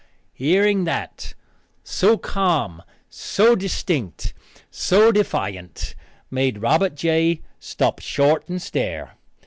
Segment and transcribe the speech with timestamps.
[0.33, 1.35] Hearing that,
[1.83, 4.33] so calm, so distinct,
[4.71, 5.93] so defiant,
[6.31, 7.43] made Robert J.
[7.59, 9.11] stop short and stare.